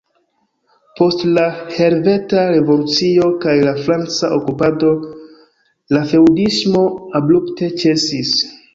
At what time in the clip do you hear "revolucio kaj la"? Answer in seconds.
2.55-3.75